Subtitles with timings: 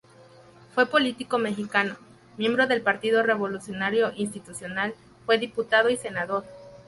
[0.73, 1.95] Fue un político mexicano,
[2.35, 4.95] miembro del Partido Revolucionario Institucional,
[5.27, 6.43] fue diputado y senador.